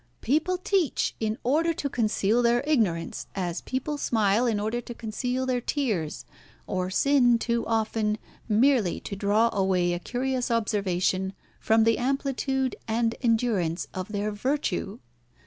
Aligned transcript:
"People 0.21 0.57
teach 0.57 1.13
in 1.19 1.37
order 1.43 1.75
to 1.75 1.87
conceal 1.87 2.41
their 2.41 2.61
ignorance, 2.65 3.27
as 3.35 3.61
people 3.61 3.99
smile 3.99 4.47
in 4.47 4.59
order 4.59 4.81
to 4.81 4.95
conceal 4.95 5.45
their 5.45 5.61
tears, 5.61 6.25
or 6.65 6.89
sin, 6.89 7.37
too 7.37 7.63
often, 7.67 8.17
merely 8.49 8.99
to 9.01 9.15
draw 9.15 9.51
away 9.55 9.93
a 9.93 9.99
curious 9.99 10.49
observation 10.49 11.33
from 11.59 11.83
the 11.83 11.99
amplitude 11.99 12.75
and 12.87 13.13
endurance 13.21 13.87
of 13.93 14.07
their 14.11 14.31
virtue. 14.31 14.97